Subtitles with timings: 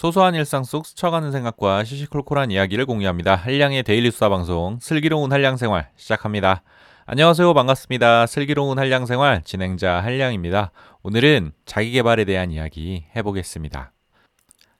[0.00, 3.36] 소소한 일상 속 스쳐가는 생각과 시시콜콜한 이야기를 공유합니다.
[3.36, 6.62] 한량의 데일리 수사 방송 슬기로운 한량 생활 시작합니다.
[7.04, 7.52] 안녕하세요.
[7.52, 8.26] 반갑습니다.
[8.26, 10.70] 슬기로운 한량 생활 진행자 한량입니다.
[11.02, 13.92] 오늘은 자기 개발에 대한 이야기 해보겠습니다.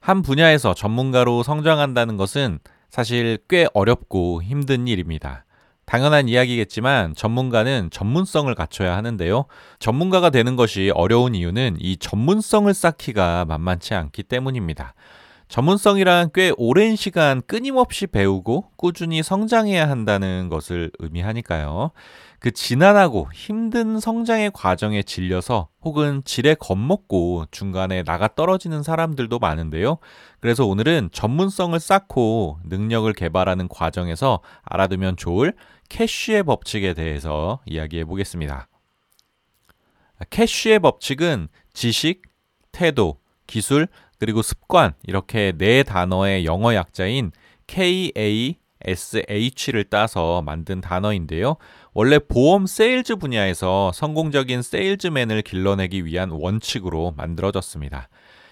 [0.01, 2.59] 한 분야에서 전문가로 성장한다는 것은
[2.89, 5.45] 사실 꽤 어렵고 힘든 일입니다.
[5.91, 9.47] 당연한 이야기겠지만 전문가는 전문성을 갖춰야 하는데요.
[9.81, 14.95] 전문가가 되는 것이 어려운 이유는 이 전문성을 쌓기가 만만치 않기 때문입니다.
[15.51, 21.91] 전문성이란 꽤 오랜 시간 끊임없이 배우고 꾸준히 성장해야 한다는 것을 의미하니까요.
[22.39, 29.99] 그 지난하고 힘든 성장의 과정에 질려서 혹은 질에 겁먹고 중간에 나가 떨어지는 사람들도 많은데요.
[30.39, 35.55] 그래서 오늘은 전문성을 쌓고 능력을 개발하는 과정에서 알아두면 좋을
[35.89, 38.69] 캐쉬의 법칙에 대해서 이야기해 보겠습니다.
[40.31, 42.23] 캐쉬의 법칙은 지식,
[42.71, 43.89] 태도, 기술,
[44.21, 47.33] 그리고 습관 이렇게 네 단어의 영어 약자인
[47.67, 48.55] KASH를
[49.89, 51.57] 따서 만든 단어인데요.
[51.95, 58.09] 원래 보험 세일즈 분야에서 성공적인 세일즈맨을 길러내기 위한 원칙으로 만들어졌습니다.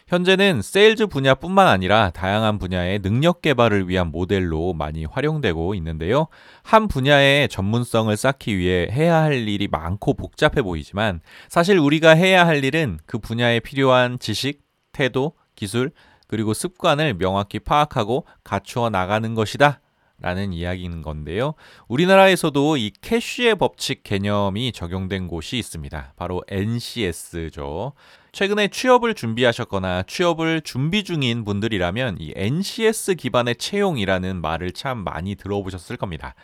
[0.06, 6.28] 현재는 세일즈 분야뿐만 아니라 다양한 분야의 능력 개발을 위한 모델로 많이 활용되고 있는데요.
[6.62, 12.64] 한 분야의 전문성을 쌓기 위해 해야 할 일이 많고 복잡해 보이지만 사실 우리가 해야 할
[12.64, 15.90] 일은 그 분야에 필요한 지식, 태도, 기술,
[16.28, 19.80] 그리고 습관을 명확히 파악하고 갖추어 나가는 것이다.
[20.20, 21.54] 라는 이야기인 건데요.
[21.86, 26.14] 우리나라에서도 이 캐쉬의 법칙 개념이 적용된 곳이 있습니다.
[26.16, 27.92] 바로 NCS죠.
[28.32, 35.96] 최근에 취업을 준비하셨거나 취업을 준비 중인 분들이라면 이 NCS 기반의 채용이라는 말을 참 많이 들어보셨을
[35.96, 36.34] 겁니다.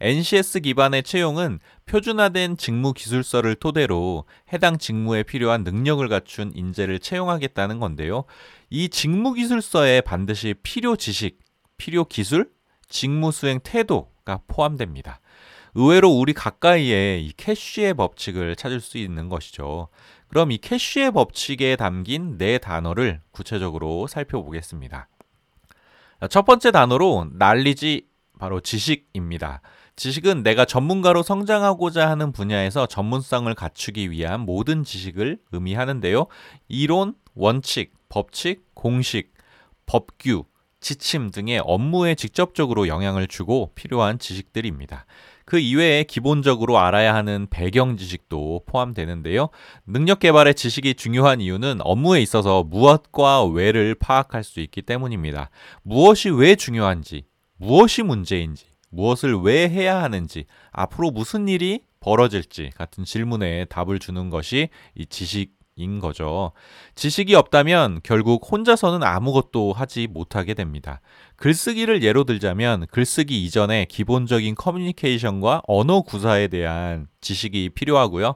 [0.00, 8.24] NCS 기반의 채용은 표준화된 직무 기술서를 토대로 해당 직무에 필요한 능력을 갖춘 인재를 채용하겠다는 건데요.
[8.70, 11.38] 이 직무 기술서에 반드시 필요 지식,
[11.76, 12.50] 필요 기술,
[12.88, 15.20] 직무 수행 태도가 포함됩니다.
[15.74, 19.88] 의외로 우리 가까이에 이 캐쉬의 법칙을 찾을 수 있는 것이죠.
[20.28, 25.08] 그럼 이 캐쉬의 법칙에 담긴 네 단어를 구체적으로 살펴보겠습니다.
[26.30, 28.08] 첫 번째 단어로 날리지
[28.38, 29.60] 바로 지식입니다.
[29.98, 36.28] 지식은 내가 전문가로 성장하고자 하는 분야에서 전문성을 갖추기 위한 모든 지식을 의미하는데요.
[36.68, 39.34] 이론, 원칙, 법칙, 공식,
[39.86, 40.44] 법규,
[40.78, 45.04] 지침 등의 업무에 직접적으로 영향을 주고 필요한 지식들입니다.
[45.44, 49.48] 그 이외에 기본적으로 알아야 하는 배경 지식도 포함되는데요.
[49.84, 55.50] 능력 개발의 지식이 중요한 이유는 업무에 있어서 무엇과 왜를 파악할 수 있기 때문입니다.
[55.82, 57.24] 무엇이 왜 중요한지,
[57.56, 64.68] 무엇이 문제인지, 무엇을 왜 해야 하는지, 앞으로 무슨 일이 벌어질지 같은 질문에 답을 주는 것이
[64.94, 66.50] 이 지식 인 거죠.
[66.96, 71.00] 지식이 없다면 결국 혼자서는 아무것도 하지 못하게 됩니다.
[71.36, 78.34] 글쓰기를 예로 들자면 글쓰기 이전에 기본적인 커뮤니케이션과 언어 구사에 대한 지식이 필요하고요.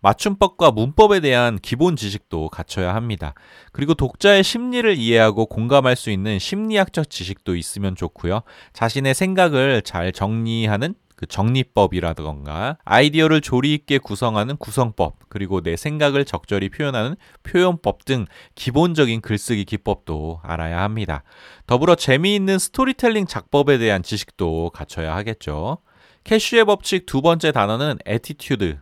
[0.00, 3.34] 맞춤법과 문법에 대한 기본 지식도 갖춰야 합니다.
[3.72, 8.42] 그리고 독자의 심리를 이해하고 공감할 수 있는 심리학적 지식도 있으면 좋고요.
[8.72, 16.70] 자신의 생각을 잘 정리하는 그 정리법이라던가 아이디어를 조리 있게 구성하는 구성법 그리고 내 생각을 적절히
[16.70, 18.24] 표현하는 표현법 등
[18.54, 21.22] 기본적인 글쓰기 기법도 알아야 합니다.
[21.66, 25.78] 더불어 재미있는 스토리텔링 작법에 대한 지식도 갖춰야 하겠죠.
[26.24, 28.78] KASH의 법칙 두 번째 단어는 attitude,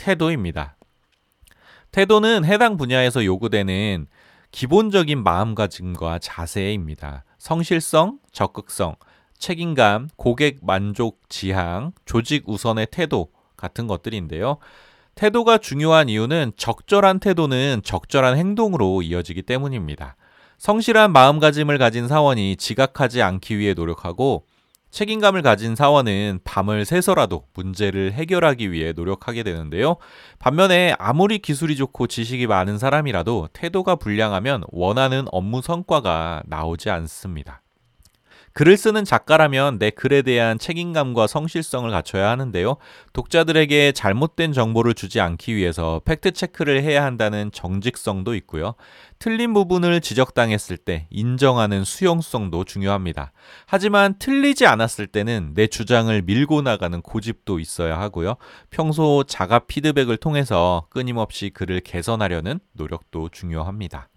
[0.00, 0.76] 태도입니다.
[1.92, 4.06] 태도는 해당 분야에서 요구되는
[4.50, 7.24] 기본적인 마음가짐과 자세입니다.
[7.38, 8.96] 성실성, 적극성,
[9.38, 14.56] 책임감, 고객 만족 지향, 조직 우선의 태도 같은 것들인데요.
[15.14, 20.16] 태도가 중요한 이유는 적절한 태도는 적절한 행동으로 이어지기 때문입니다.
[20.56, 24.46] 성실한 마음가짐을 가진 사원이 지각하지 않기 위해 노력하고
[24.90, 29.96] 책임감을 가진 사원은 밤을 새서라도 문제를 해결하기 위해 노력하게 되는데요.
[30.38, 37.62] 반면에 아무리 기술이 좋고 지식이 많은 사람이라도 태도가 불량하면 원하는 업무 성과가 나오지 않습니다.
[38.52, 42.76] 글을 쓰는 작가라면 내 글에 대한 책임감과 성실성을 갖춰야 하는데요.
[43.12, 48.74] 독자들에게 잘못된 정보를 주지 않기 위해서 팩트 체크를 해야 한다는 정직성도 있고요.
[49.18, 53.32] 틀린 부분을 지적당했을 때 인정하는 수용성도 중요합니다.
[53.66, 58.36] 하지만 틀리지 않았을 때는 내 주장을 밀고 나가는 고집도 있어야 하고요.
[58.70, 64.08] 평소 자가 피드백을 통해서 끊임없이 글을 개선하려는 노력도 중요합니다.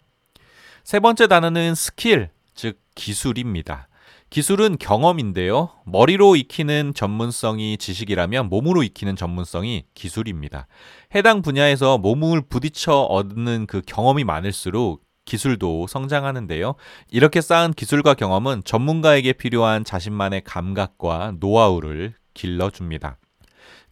[0.83, 3.87] 세 번째 단어는 스킬, 즉 기술입니다.
[4.33, 5.69] 기술은 경험인데요.
[5.85, 10.65] 머리로 익히는 전문성이 지식이라면 몸으로 익히는 전문성이 기술입니다.
[11.13, 16.73] 해당 분야에서 몸을 부딪혀 얻는 그 경험이 많을수록 기술도 성장하는데요.
[17.11, 23.19] 이렇게 쌓은 기술과 경험은 전문가에게 필요한 자신만의 감각과 노하우를 길러줍니다.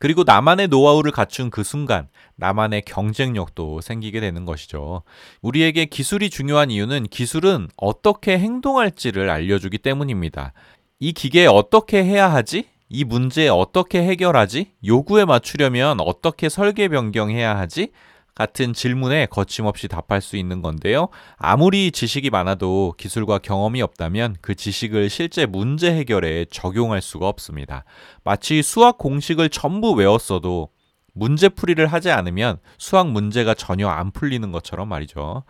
[0.01, 5.03] 그리고 나만의 노하우를 갖춘 그 순간 나만의 경쟁력도 생기게 되는 것이죠.
[5.43, 10.53] 우리에게 기술이 중요한 이유는 기술은 어떻게 행동할지를 알려주기 때문입니다.
[10.99, 12.65] 이 기계에 어떻게 해야 하지?
[12.89, 14.71] 이 문제 어떻게 해결하지?
[14.83, 17.91] 요구에 맞추려면 어떻게 설계 변경해야 하지?
[18.35, 21.09] 같은 질문에 거침없이 답할 수 있는 건데요.
[21.37, 27.83] 아무리 지식이 많아도 기술과 경험이 없다면 그 지식을 실제 문제 해결에 적용할 수가 없습니다.
[28.23, 30.69] 마치 수학 공식을 전부 외웠어도
[31.13, 35.43] 문제풀이를 하지 않으면 수학 문제가 전혀 안 풀리는 것처럼 말이죠.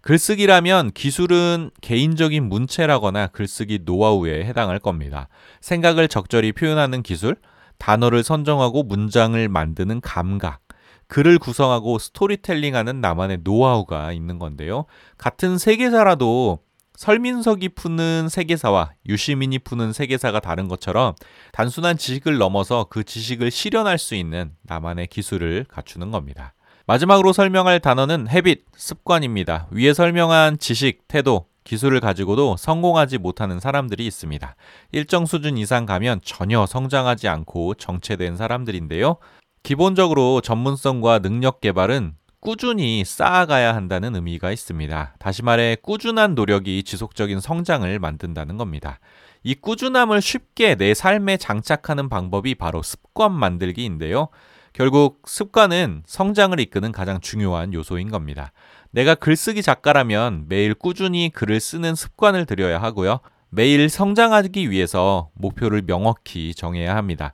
[0.00, 5.28] 글쓰기라면 기술은 개인적인 문체라거나 글쓰기 노하우에 해당할 겁니다.
[5.62, 7.36] 생각을 적절히 표현하는 기술,
[7.78, 10.60] 단어를 선정하고 문장을 만드는 감각,
[11.08, 14.86] 글을 구성하고 스토리텔링하는 나만의 노하우가 있는 건데요.
[15.18, 16.60] 같은 세계사라도
[16.96, 21.14] 설민석이 푸는 세계사와 유시민이 푸는 세계사가 다른 것처럼
[21.52, 26.54] 단순한 지식을 넘어서 그 지식을 실현할 수 있는 나만의 기술을 갖추는 겁니다.
[26.86, 29.68] 마지막으로 설명할 단어는 헤빗, 습관입니다.
[29.70, 34.54] 위에 설명한 지식, 태도, 기술을 가지고도 성공하지 못하는 사람들이 있습니다.
[34.92, 39.16] 일정 수준 이상 가면 전혀 성장하지 않고 정체된 사람들인데요.
[39.64, 45.14] 기본적으로 전문성과 능력 개발은 꾸준히 쌓아가야 한다는 의미가 있습니다.
[45.18, 49.00] 다시 말해 꾸준한 노력이 지속적인 성장을 만든다는 겁니다.
[49.42, 54.28] 이 꾸준함을 쉽게 내 삶에 장착하는 방법이 바로 습관 만들기인데요.
[54.74, 58.52] 결국 습관은 성장을 이끄는 가장 중요한 요소인 겁니다.
[58.90, 63.20] 내가 글쓰기 작가라면 매일 꾸준히 글을 쓰는 습관을 들여야 하고요.
[63.48, 67.32] 매일 성장하기 위해서 목표를 명확히 정해야 합니다.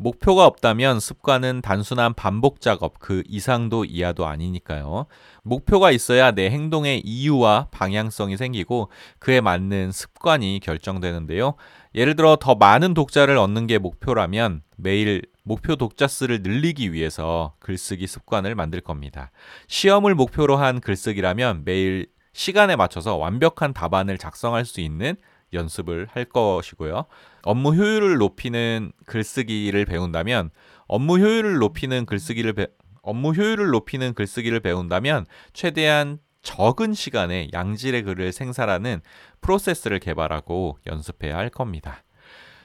[0.00, 5.04] 목표가 없다면 습관은 단순한 반복 작업 그 이상도 이하도 아니니까요.
[5.42, 11.54] 목표가 있어야 내 행동의 이유와 방향성이 생기고 그에 맞는 습관이 결정되는데요.
[11.94, 18.06] 예를 들어 더 많은 독자를 얻는 게 목표라면 매일 목표 독자 수를 늘리기 위해서 글쓰기
[18.06, 19.30] 습관을 만들 겁니다.
[19.68, 25.16] 시험을 목표로 한 글쓰기라면 매일 시간에 맞춰서 완벽한 답안을 작성할 수 있는
[25.52, 27.04] 연습을 할 것이고요.
[27.42, 30.50] 업무 효율을 높이는 글쓰기를 배운다면
[30.86, 32.66] 업무 효율을 높이는 글쓰기를 배,
[33.02, 39.00] 업무 효율을 높이는 글쓰기를 배운다면 최대한 적은 시간에 양질의 글을 생산하는
[39.40, 42.02] 프로세스를 개발하고 연습해야 할 겁니다.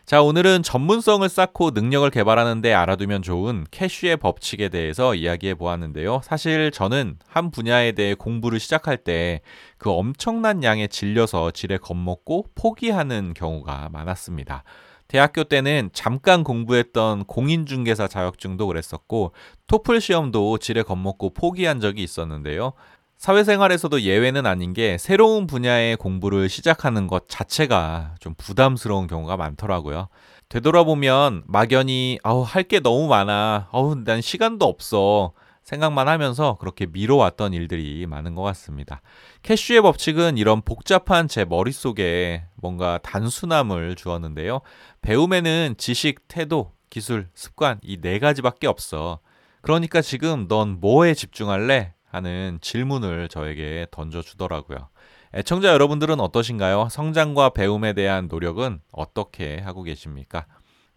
[0.05, 6.21] 자, 오늘은 전문성을 쌓고 능력을 개발하는데 알아두면 좋은 캐쉬의 법칙에 대해서 이야기해 보았는데요.
[6.23, 9.41] 사실 저는 한 분야에 대해 공부를 시작할 때
[9.77, 14.63] 그 엄청난 양에 질려서 질에 겁먹고 포기하는 경우가 많았습니다.
[15.07, 19.33] 대학교 때는 잠깐 공부했던 공인중개사 자격증도 그랬었고
[19.67, 22.73] 토플 시험도 질에 겁먹고 포기한 적이 있었는데요.
[23.17, 30.09] 사회생활에서도 예외는 아닌 게 새로운 분야의 공부를 시작하는 것 자체가 좀 부담스러운 경우가 많더라고요.
[30.49, 33.69] 되돌아보면 막연히 아우 할 게 너무 많아.
[33.71, 35.33] 아우 난 시간도 없어.
[35.63, 39.01] 생각만 하면서 그렇게 미뤄왔던 일들이 많은 것 같습니다.
[39.41, 44.61] 캐슈의 법칙은 이런 복잡한 제 머릿속에 뭔가 단순함을 주었는데요.
[45.01, 49.19] 배움에는 지식, 태도, 기술, 습관 이 네 가지밖에 없어.
[49.61, 51.94] 그러니까 지금 넌 뭐에 집중할래?
[52.15, 54.89] 하는 질문을 저에게 던져주더라고요.
[55.33, 56.87] 애청자 여러분들은 어떠신가요?
[56.89, 60.45] 성장과 배움에 대한 노력은 어떻게 하고 계십니까?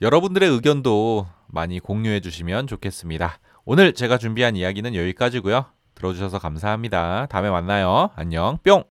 [0.00, 3.40] 여러분들의 의견도 많이 공유해 주시면 좋겠습니다.
[3.64, 5.66] 오늘 제가 준비한 이야기는 여기까지고요.
[5.94, 7.26] 들어주셔서 감사합니다.
[7.26, 8.10] 다음에 만나요.
[8.14, 8.58] 안녕.
[8.62, 8.88] 뿅!